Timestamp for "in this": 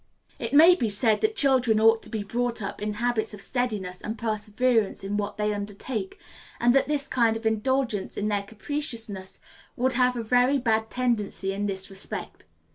11.53-11.91